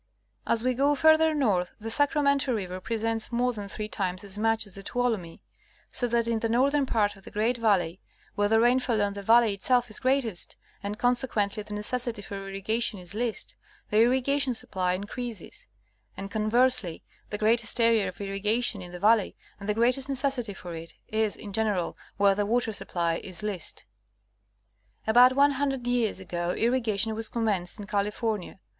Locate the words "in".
6.27-6.39, 18.81-18.91, 21.37-21.53, 27.79-27.85